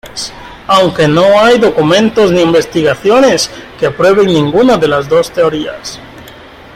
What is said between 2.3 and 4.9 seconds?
ni investigaciones que prueben ninguna de